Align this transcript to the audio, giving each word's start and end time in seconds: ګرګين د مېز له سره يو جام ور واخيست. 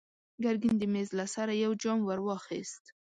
ګرګين 0.43 0.75
د 0.79 0.83
مېز 0.93 1.09
له 1.19 1.25
سره 1.35 1.51
يو 1.63 1.71
جام 1.81 1.99
ور 2.05 2.19
واخيست. 2.27 2.83